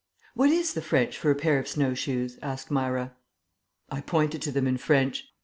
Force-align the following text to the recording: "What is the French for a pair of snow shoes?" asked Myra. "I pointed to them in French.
"What 0.33 0.49
is 0.49 0.73
the 0.73 0.81
French 0.81 1.15
for 1.15 1.29
a 1.29 1.35
pair 1.35 1.59
of 1.59 1.67
snow 1.67 1.93
shoes?" 1.93 2.39
asked 2.41 2.71
Myra. 2.71 3.13
"I 3.91 4.01
pointed 4.01 4.41
to 4.41 4.51
them 4.51 4.65
in 4.65 4.77
French. 4.77 5.31